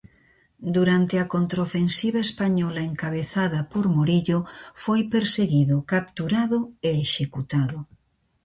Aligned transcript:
Durante 0.75 1.15
a 1.23 1.29
contraofensiva 1.35 2.19
española 2.27 2.81
encabezada 2.91 3.59
por 3.71 3.85
Morillo 3.97 4.39
foi 4.83 5.01
perseguido, 5.13 5.75
capturado 5.93 6.59
e 6.87 6.91
executado. 7.05 7.77